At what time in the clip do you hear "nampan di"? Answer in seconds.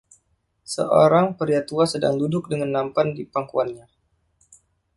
2.75-3.21